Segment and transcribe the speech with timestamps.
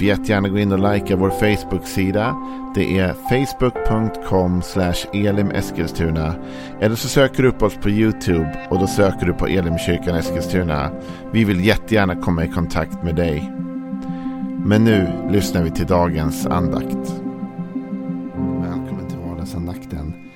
[0.00, 2.36] Du får jättegärna gå in och likea vår Facebook-sida.
[2.74, 4.62] Det är facebook.com
[5.12, 6.34] elimeskilstuna.
[6.80, 10.90] Eller så söker du upp oss på YouTube och då söker du på Elimkyrkan Eskilstuna.
[11.32, 13.52] Vi vill jättegärna komma i kontakt med dig.
[14.64, 17.22] Men nu lyssnar vi till dagens andakt.
[18.62, 20.30] Välkommen till vardagsandakten.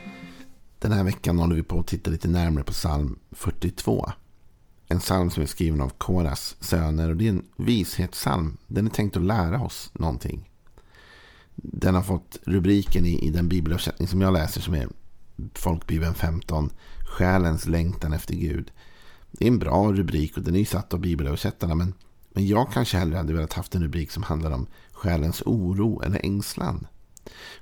[0.78, 4.06] Den här veckan håller vi på att titta lite närmare på psalm 42.
[4.94, 7.10] En psalm som är skriven av Koras söner.
[7.10, 8.56] Och det är en vishetssalm.
[8.66, 10.50] Den är tänkt att lära oss någonting.
[11.54, 14.88] Den har fått rubriken i, i den bibelöversättning som jag läser som är
[15.54, 16.70] Folkbibeln 15.
[17.06, 18.72] Själens längtan efter Gud.
[19.30, 21.74] Det är en bra rubrik och den är satt av bibelöversättarna.
[21.74, 21.94] Men,
[22.32, 26.20] men jag kanske hellre hade velat haft en rubrik som handlar om själens oro eller
[26.24, 26.86] ängslan.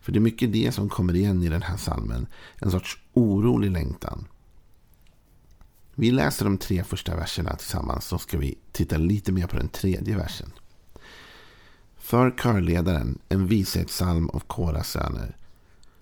[0.01, 2.27] För det är mycket det som kommer igen i den här salmen.
[2.59, 4.29] En sorts orolig längtan.
[5.95, 9.69] Vi läser de tre första verserna tillsammans så ska vi titta lite mer på den
[9.69, 10.53] tredje versen.
[11.97, 15.37] För körledaren en vishetssalm av Koras söner.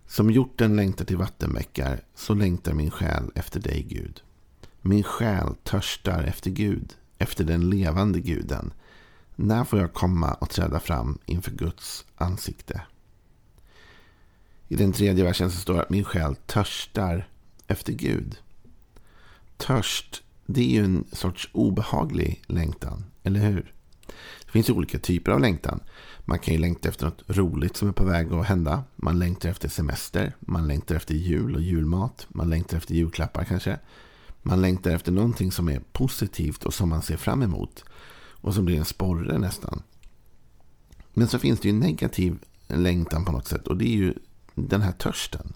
[0.06, 4.22] Som hjorten längtar till vattenbäckar så längtar min själ efter dig Gud.
[4.80, 8.72] Min själ törstar efter Gud, efter den levande guden.
[9.36, 12.82] När får jag komma och träda fram inför Guds ansikte?
[14.68, 17.28] I den tredje versen så står det att min själ törstar
[17.66, 18.38] efter Gud
[19.60, 23.74] törst, det är ju en sorts obehaglig längtan, eller hur?
[24.44, 25.80] Det finns olika typer av längtan.
[26.24, 28.84] Man kan ju längta efter något roligt som är på väg att hända.
[28.96, 30.36] Man längtar efter semester.
[30.40, 32.26] Man längtar efter jul och julmat.
[32.28, 33.78] Man längtar efter julklappar kanske.
[34.42, 37.84] Man längtar efter någonting som är positivt och som man ser fram emot.
[38.30, 39.82] Och som blir en sporre nästan.
[41.14, 43.66] Men så finns det ju en negativ längtan på något sätt.
[43.66, 44.14] Och det är ju
[44.54, 45.52] den här törsten.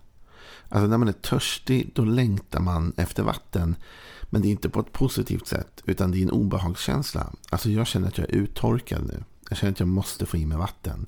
[0.74, 3.76] Alltså när man är törstig då längtar man efter vatten.
[4.22, 7.32] Men det är inte på ett positivt sätt utan det är en obehagskänsla.
[7.50, 9.24] Alltså jag känner att jag är uttorkad nu.
[9.48, 11.06] Jag känner att jag måste få i mig vatten.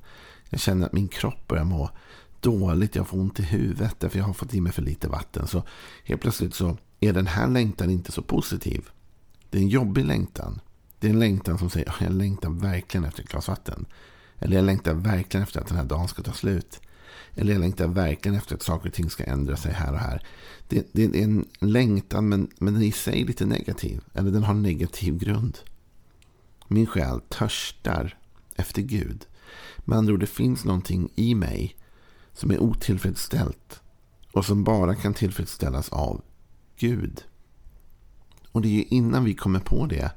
[0.50, 1.90] Jag känner att min kropp börjar må
[2.40, 2.94] dåligt.
[2.94, 5.46] Jag får ont i huvudet därför jag har fått i mig för lite vatten.
[5.46, 5.62] Så
[6.04, 8.88] helt plötsligt så är den här längtan inte så positiv.
[9.50, 10.60] Det är en jobbig längtan.
[10.98, 13.86] Det är en längtan som säger jag längtar verkligen efter ett glas vatten.
[14.38, 16.80] Eller jag längtar verkligen efter att den här dagen ska ta slut.
[17.34, 20.26] Eller jag längtar verkligen efter att saker och ting ska ändra sig här och här.
[20.68, 24.00] Det, det är en längtan men, men den är i sig lite negativ.
[24.14, 25.58] Eller den har en negativ grund.
[26.68, 28.18] Min själ törstar
[28.54, 29.26] efter Gud.
[29.78, 31.76] Med andra ord, det finns någonting i mig
[32.32, 33.80] som är otillfredsställt.
[34.32, 36.22] Och som bara kan tillfredsställas av
[36.78, 37.24] Gud.
[38.52, 40.10] Och det är ju innan vi kommer på det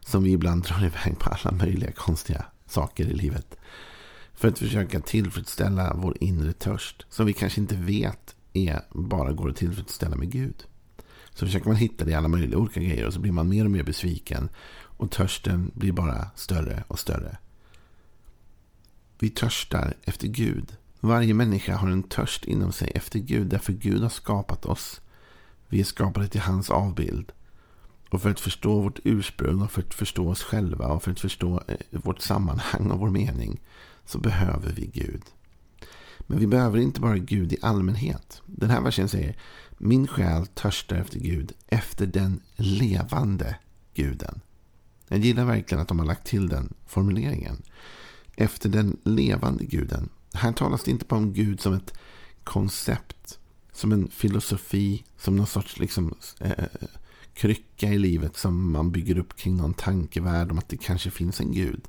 [0.00, 3.56] som vi ibland drar iväg på alla möjliga konstiga saker i livet.
[4.36, 7.06] För att försöka tillfredsställa vår inre törst.
[7.08, 10.64] Som vi kanske inte vet är bara går att tillfredsställa med Gud.
[11.34, 13.06] Så försöker man hitta det i alla möjliga olika grejer.
[13.06, 14.48] Och så blir man mer och mer besviken.
[14.74, 17.38] Och törsten blir bara större och större.
[19.18, 20.76] Vi törstar efter Gud.
[21.00, 23.46] Varje människa har en törst inom sig efter Gud.
[23.46, 25.00] Därför Gud har skapat oss.
[25.68, 27.32] Vi är skapade till hans avbild.
[28.10, 31.20] Och för att förstå vårt ursprung och för att förstå oss själva och för att
[31.20, 33.60] förstå eh, vårt sammanhang och vår mening
[34.06, 35.22] så behöver vi Gud.
[36.20, 38.42] Men vi behöver inte bara Gud i allmänhet.
[38.46, 39.36] Den här versen säger
[39.78, 43.56] Min själ törstar efter Gud, efter den levande
[43.94, 44.40] guden.
[45.08, 47.62] Jag gillar verkligen att de har lagt till den formuleringen.
[48.36, 50.08] Efter den levande guden.
[50.32, 51.94] Här talas det inte bara om Gud som ett
[52.44, 53.38] koncept.
[53.72, 55.04] Som en filosofi.
[55.18, 56.88] Som någon sorts liksom, eh, eh
[57.34, 61.40] krycka i livet som man bygger upp kring någon tankevärld om att det kanske finns
[61.40, 61.88] en gud.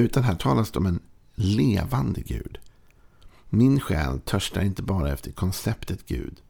[0.00, 1.00] Utan här talas det om en
[1.34, 2.58] levande Gud.
[3.48, 6.40] Min själ törstar inte bara efter konceptet Gud.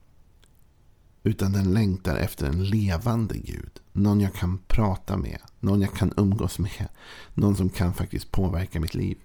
[1.23, 3.81] Utan den längtar efter en levande Gud.
[3.93, 5.39] Någon jag kan prata med.
[5.61, 6.89] Någon jag kan umgås med.
[7.35, 9.19] Någon som kan faktiskt påverka mitt liv.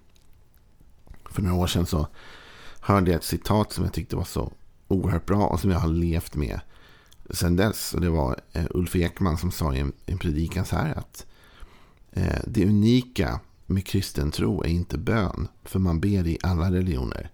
[1.30, 2.06] För några år sedan så
[2.80, 4.52] hörde jag ett citat som jag tyckte var så
[4.88, 6.60] oerhört bra och som jag har levt med
[7.30, 7.94] sedan dess.
[7.94, 11.26] Och det var eh, Ulf Ekman som sa i en, predikan så här att
[12.12, 17.30] eh, det unika med kristen tro är inte bön, för man ber i alla religioner.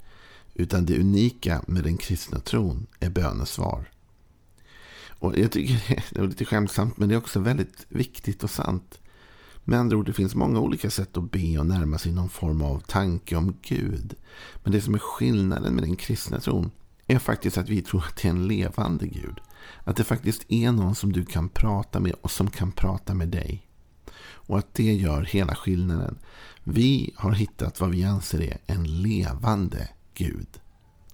[0.55, 3.90] Utan det unika med den kristna tron är bönesvar.
[5.08, 8.99] Och jag tycker det är lite skämtsamt, men det är också väldigt viktigt och sant.
[9.64, 12.62] Med andra ord, det finns många olika sätt att be och närma sig någon form
[12.62, 14.14] av tanke om Gud.
[14.62, 16.70] Men det som är skillnaden med den kristna tron
[17.06, 19.40] är faktiskt att vi tror att det är en levande Gud.
[19.85, 23.28] Att det faktiskt är någon som du kan prata med och som kan prata med
[23.28, 23.67] dig.
[24.47, 26.19] Och att det gör hela skillnaden.
[26.65, 30.49] Vi har hittat vad vi anser är en levande Gud.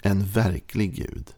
[0.03, 1.35] En verklig Gud.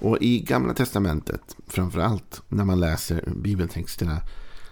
[0.00, 4.22] Och i Gamla Testamentet, framförallt när man läser bibeltexterna,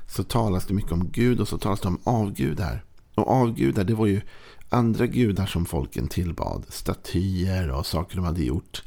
[0.09, 2.85] så talas det mycket om Gud och så talas det om avgudar.
[3.15, 4.21] Och avgudar, det var ju
[4.69, 6.65] andra gudar som folken tillbad.
[6.69, 8.83] Statyer och saker de hade gjort.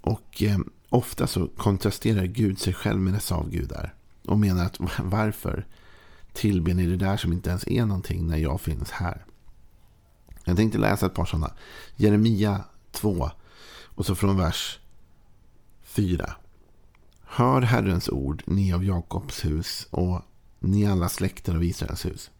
[0.00, 0.58] Och eh,
[0.88, 3.94] ofta så kontrasterar Gud sig själv med dessa avgudar.
[4.26, 5.66] Och menar att varför
[6.38, 9.24] tillber ni det där som inte ens är någonting när jag finns här?
[10.44, 11.52] Jag tänkte läsa ett par sådana.
[11.96, 13.30] Jeremia 2.
[13.84, 14.78] Och så från vers
[15.82, 16.34] 4.
[17.22, 20.22] Hör Herrens ord, ni av Jakobs hus och
[20.58, 22.30] ni alla släkter av Israels hus.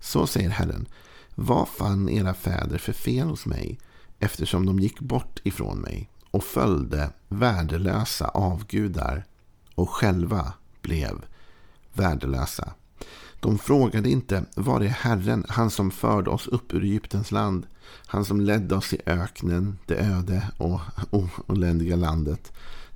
[0.00, 0.88] Så säger Herren.
[1.34, 3.78] Vad fann era fäder för fel hos mig
[4.18, 9.24] eftersom de gick bort ifrån mig och följde värdelösa avgudar
[9.74, 10.52] och själva
[10.82, 11.24] blev
[11.92, 12.74] värdelösa.
[13.44, 17.66] De frågade inte var är Herren, han som förde oss upp ur Egyptens land,
[18.06, 20.80] han som ledde oss i öknen, det öde och
[21.46, 22.52] oländiga landet,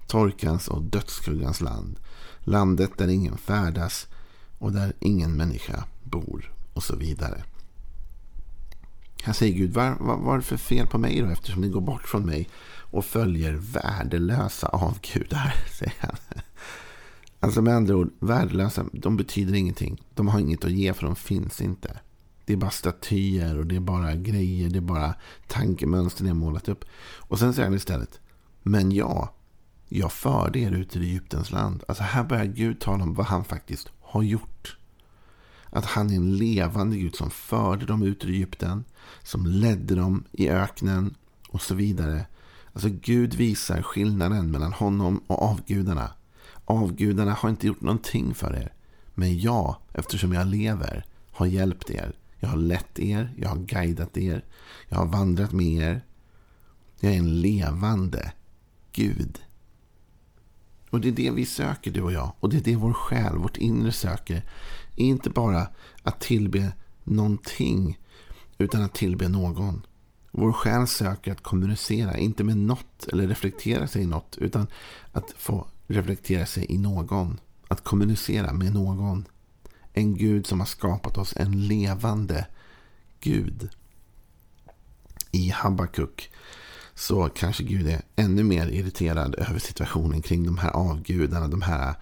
[0.07, 1.99] torkans och dödsskuggans land,
[2.41, 4.07] landet där ingen färdas
[4.59, 7.45] och där ingen människa bor och så vidare.
[9.23, 11.81] Han säger Gud, vad var, var det för fel på mig då eftersom ni går
[11.81, 12.49] bort från mig
[12.91, 16.17] och följer värdelösa avgudar, säger han.
[17.41, 20.03] Alltså med andra ord, värdelösa, de betyder ingenting.
[20.15, 22.01] De har inget att ge för de finns inte.
[22.45, 25.15] Det är bara statyer och det är bara grejer, det är bara
[25.47, 26.85] tankemönster ni har målat upp.
[27.17, 28.21] Och sen säger han istället,
[28.63, 29.35] men ja,
[29.89, 31.85] jag förde er ut i Egyptens land.
[31.89, 34.77] Alltså här börjar Gud tala om vad han faktiskt har gjort.
[35.71, 38.85] Att han är en levande Gud som förde dem ut ur Egypten.
[39.23, 41.15] Som ledde dem i öknen
[41.49, 42.27] och så vidare.
[42.73, 46.11] Alltså Gud visar skillnaden mellan honom och avgudarna.
[46.71, 48.73] Avgudarna har inte gjort någonting för er.
[49.15, 52.19] Men jag, eftersom jag lever, har hjälpt er.
[52.41, 54.45] Jag har lett er, jag har guidat er,
[54.89, 56.05] jag har vandrat med er.
[57.01, 58.33] Jag är en levande
[58.93, 59.39] Gud.
[60.91, 62.33] Och det är det vi söker, du och jag.
[62.41, 64.43] Och det är det vår själ, vårt inre söker.
[64.97, 65.69] Inte bara
[66.03, 66.73] att tillbe
[67.05, 67.99] någonting,
[68.59, 69.87] utan att tillbe någon.
[70.31, 74.67] Vår själ söker att kommunicera, inte med något eller reflektera sig i något, utan
[75.13, 77.41] att få reflektera sig i någon.
[77.69, 79.29] Att kommunicera med någon.
[79.93, 82.47] En Gud som har skapat oss, en levande
[83.21, 83.69] Gud.
[85.31, 86.31] I Habakuk
[86.95, 91.95] så kanske Gud är ännu mer irriterad över situationen kring de här avgudarna, de här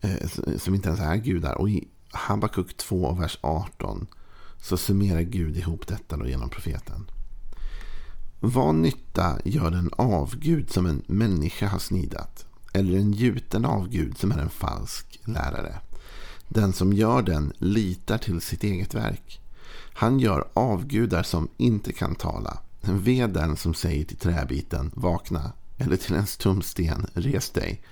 [0.00, 0.28] eh,
[0.58, 1.54] som inte ens är gudar.
[1.54, 4.06] Och i Habakuk 2, vers 18
[4.62, 7.10] så summerar Gud ihop detta då genom profeten.
[8.40, 12.46] Vad nytta gör en avgud som en människa har snidat?
[12.72, 15.80] Eller en gjuten avgud som är en falsk lärare?
[16.48, 19.40] Den som gör den litar till sitt eget verk.
[19.94, 22.58] Han gör avgudar som inte kan tala.
[22.80, 27.82] Ve den som säger till träbiten vakna eller till en stum sten res dig.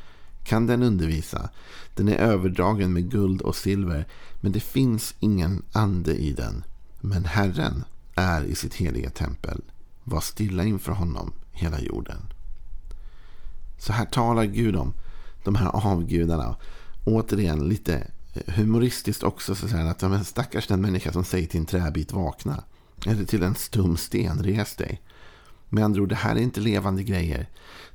[0.44, 1.50] Kan den undervisa?
[1.94, 4.06] Den är överdragen med guld och silver
[4.40, 6.64] men det finns ingen ande i den.
[7.00, 7.84] Men Herren
[8.14, 9.62] är i sitt heliga tempel.
[10.04, 12.32] Var stilla inför honom hela jorden.
[13.80, 14.94] Så här talar Gud om
[15.44, 16.56] de här avgudarna.
[17.04, 21.60] Återigen lite eh, humoristiskt också så här att men stackars den människa som säger till
[21.60, 22.64] en träbit vakna.
[23.06, 25.00] Eller till en stum sten, res dig.
[25.68, 27.48] Med andra ord, det här är inte levande grejer.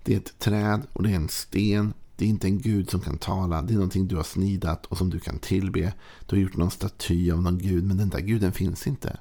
[0.03, 1.93] Det är ett träd och det är en sten.
[2.15, 3.61] Det är inte en gud som kan tala.
[3.61, 5.93] Det är någonting du har snidat och som du kan tillbe.
[6.25, 9.19] Du har gjort någon staty av någon gud, men den där guden finns inte.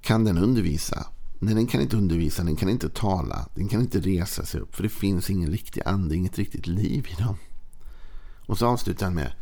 [0.00, 1.06] Kan den undervisa?
[1.44, 4.74] Nej, den kan inte undervisa, den kan inte tala, den kan inte resa sig upp.
[4.74, 7.36] För det finns ingen riktig ande, inget riktigt liv i dem.
[8.46, 9.32] Och så avslutar han med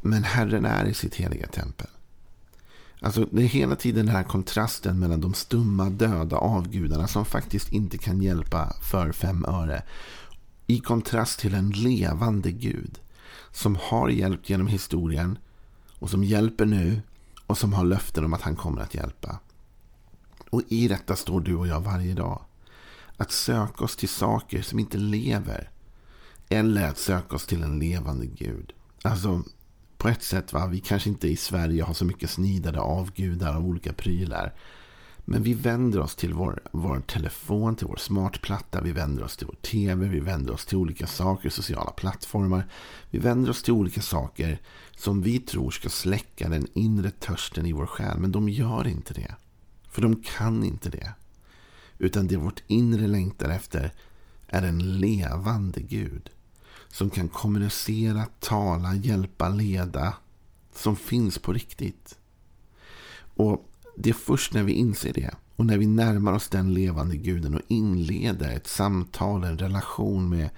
[0.00, 1.86] Men Herren är i sitt heliga tempel.
[3.00, 7.72] Alltså det är hela tiden den här kontrasten mellan de stumma döda avgudarna som faktiskt
[7.72, 9.82] inte kan hjälpa för fem öre.
[10.66, 13.00] I kontrast till en levande Gud
[13.52, 15.38] som har hjälpt genom historien
[15.98, 17.00] och som hjälper nu
[17.46, 19.38] och som har löften om att han kommer att hjälpa.
[20.54, 22.40] Och i detta står du och jag varje dag.
[23.16, 25.70] Att söka oss till saker som inte lever.
[26.48, 28.72] Eller att söka oss till en levande Gud.
[29.02, 29.42] Alltså
[29.98, 30.52] på ett sätt.
[30.52, 30.66] Va?
[30.66, 34.54] Vi kanske inte i Sverige har så mycket snidade avgudar av olika prylar.
[35.24, 39.46] Men vi vänder oss till vår, vår telefon, till vår smartplatta, vi vänder oss till
[39.46, 42.66] vår tv, vi vänder oss till olika saker, sociala plattformar.
[43.10, 44.60] Vi vänder oss till olika saker
[44.96, 48.18] som vi tror ska släcka den inre törsten i vår själ.
[48.18, 49.34] Men de gör inte det.
[49.94, 51.12] För de kan inte det.
[51.98, 53.92] Utan det vårt inre längtar efter
[54.46, 56.30] är en levande Gud.
[56.88, 60.14] Som kan kommunicera, tala, hjälpa, leda.
[60.72, 62.18] Som finns på riktigt.
[63.34, 67.16] Och det är först när vi inser det och när vi närmar oss den levande
[67.16, 70.50] guden och inleder ett samtal, en relation med,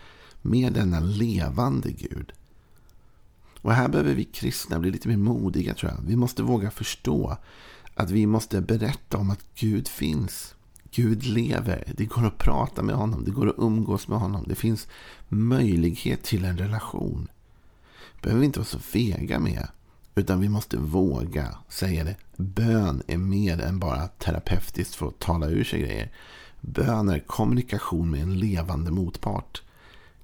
[0.42, 2.32] med denna levande Gud.
[3.60, 6.00] Och här behöver vi kristna bli lite mer modiga tror jag.
[6.06, 7.36] Vi måste våga förstå
[7.96, 10.54] att vi måste berätta om att Gud finns.
[10.90, 11.92] Gud lever.
[11.96, 13.24] Det går att prata med honom.
[13.24, 14.44] Det går att umgås med honom.
[14.48, 14.88] Det finns
[15.28, 17.28] möjlighet till en relation.
[18.22, 19.68] behöver vi inte vara så fega med.
[20.14, 22.16] Utan vi måste våga säga det.
[22.36, 26.12] Bön är mer än bara terapeutiskt för att tala ur sig grejer.
[26.60, 29.62] Bön är kommunikation med en levande motpart.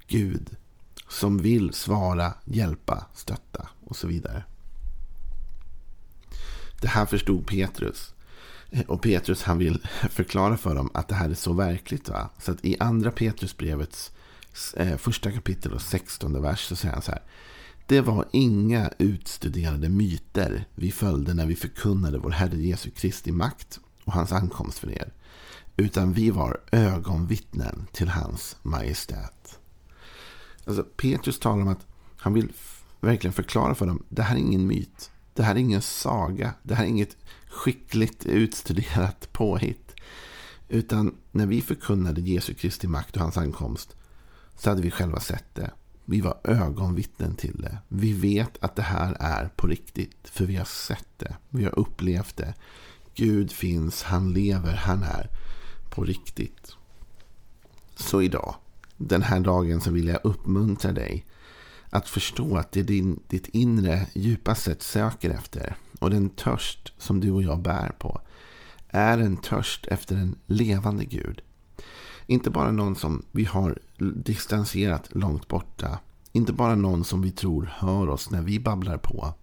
[0.07, 0.57] Gud
[1.09, 4.45] som vill svara, hjälpa, stötta och så vidare.
[6.83, 8.15] Det här förstod Petrus.
[8.71, 9.79] Eh, och Petrus han vill
[10.11, 12.09] förklara för dem att det här är så verkligt.
[12.09, 12.31] Va?
[12.39, 14.13] Så att i andra Petrusbrevets
[14.77, 17.23] eh, första kapitel och sextonde vers så säger han så här.
[17.87, 23.81] Det var inga utstuderade myter vi följde när vi förkunnade vår Herre Jesu Kristi makt
[24.05, 25.13] och hans ankomst för er.
[25.77, 29.59] Utan vi var ögonvittnen till hans majestät.
[30.65, 31.87] Alltså Petrus talar om att
[32.17, 32.53] han vill
[33.01, 34.03] verkligen förklara för dem.
[34.09, 35.12] Det här är ingen myt.
[35.35, 36.55] Det här är ingen saga.
[36.63, 37.17] Det här är inget
[37.49, 39.95] skickligt utstuderat påhitt.
[40.69, 43.97] Utan när vi förkunnade Jesu Kristi makt och hans ankomst
[44.57, 45.71] så hade vi själva sett det.
[46.05, 47.79] Vi var ögonvittnen till det.
[47.89, 50.29] Vi vet att det här är på riktigt.
[50.29, 51.37] För vi har sett det.
[51.49, 52.55] Vi har upplevt det.
[53.15, 55.29] Gud finns, han lever, han är
[55.91, 56.73] på riktigt.
[57.97, 58.55] Så idag,
[58.97, 61.27] den här dagen så vill jag uppmuntra dig
[61.93, 67.21] att förstå att det din, ditt inre djupast sett söker efter och den törst som
[67.21, 68.21] du och jag bär på
[68.89, 71.43] är en törst efter en levande Gud.
[72.27, 73.79] Inte bara någon som vi har
[74.15, 75.99] distanserat långt borta.
[76.33, 79.35] Inte bara någon som vi tror hör oss när vi babblar på.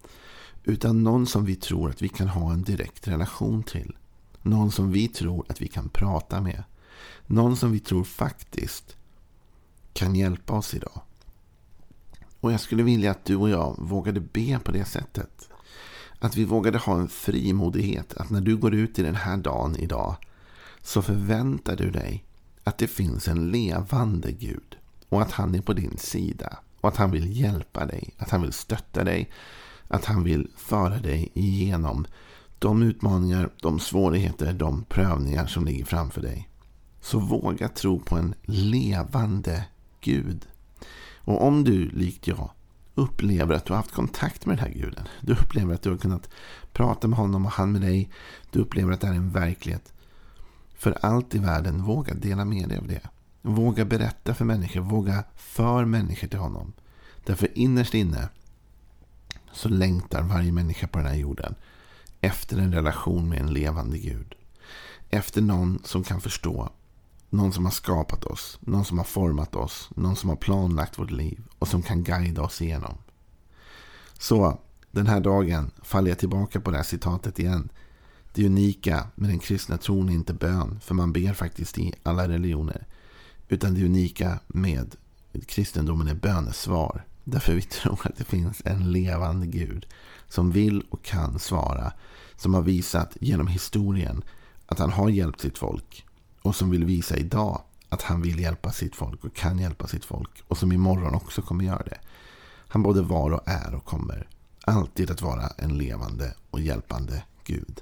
[0.63, 3.95] Utan någon som vi tror att vi kan ha en direkt relation till.
[4.41, 6.63] Någon som vi tror att vi kan prata med.
[7.27, 8.95] Någon som vi tror faktiskt
[9.93, 11.01] kan hjälpa oss idag.
[12.39, 15.49] Och jag skulle vilja att du och jag vågade be på det sättet.
[16.19, 18.13] Att vi vågade ha en frimodighet.
[18.17, 20.15] Att när du går ut i den här dagen idag.
[20.81, 22.25] Så förväntar du dig
[22.63, 24.77] att det finns en levande Gud.
[25.09, 26.57] Och att han är på din sida.
[26.81, 28.13] Och att han vill hjälpa dig.
[28.17, 29.31] Att han vill stötta dig.
[29.87, 32.05] Att han vill föra dig igenom
[32.59, 36.49] de utmaningar, de svårigheter, de prövningar som ligger framför dig.
[37.01, 39.65] Så våga tro på en levande
[40.01, 40.47] Gud.
[41.29, 42.51] Och om du, likt jag,
[42.95, 45.07] upplever att du har haft kontakt med den här guden.
[45.21, 46.29] Du upplever att du har kunnat
[46.73, 48.09] prata med honom och han med dig.
[48.51, 49.93] Du upplever att det här är en verklighet.
[50.75, 53.01] För allt i världen, våga dela med dig av det.
[53.41, 56.73] Våga berätta för människor, våga för människor till honom.
[57.25, 58.29] Därför innerst inne
[59.51, 61.55] så längtar varje människa på den här jorden
[62.21, 64.35] efter en relation med en levande Gud.
[65.09, 66.69] Efter någon som kan förstå
[67.29, 71.11] någon som har skapat oss, någon som har format oss, någon som har planlagt vårt
[71.11, 72.97] liv och som kan guida oss igenom.
[74.17, 74.59] Så
[74.91, 77.69] den här dagen faller jag tillbaka på det här citatet igen.
[78.33, 82.27] Det unika med den kristna tron är inte bön, för man ber faktiskt i alla
[82.27, 82.87] religioner.
[83.47, 84.95] Utan det unika med
[85.47, 87.05] kristendomen är bönesvar.
[87.23, 89.85] Därför vi tror att det finns en levande Gud
[90.27, 91.93] som vill och kan svara.
[92.35, 94.21] Som har visat genom historien
[94.65, 96.05] att han har hjälpt sitt folk
[96.49, 100.05] och som vill visa idag att han vill hjälpa sitt folk och kan hjälpa sitt
[100.05, 100.43] folk.
[100.47, 101.97] Och som imorgon också kommer göra det.
[102.67, 104.27] Han både var och är och kommer
[104.65, 107.81] alltid att vara en levande och hjälpande Gud.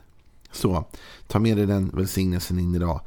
[0.51, 0.85] Så
[1.27, 3.01] ta med dig den välsignelsen in idag.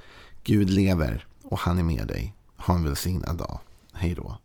[0.44, 2.34] Gud lever och han är med dig.
[2.56, 3.60] Ha en välsignad dag.
[3.92, 4.38] Hej då.